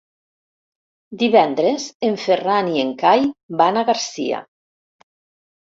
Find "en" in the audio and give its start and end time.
2.09-2.17, 2.85-2.95